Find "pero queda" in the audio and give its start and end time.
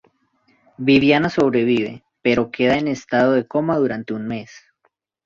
2.23-2.75